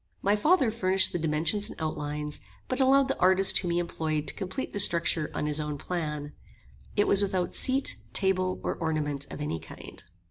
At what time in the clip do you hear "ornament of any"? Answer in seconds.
8.77-9.59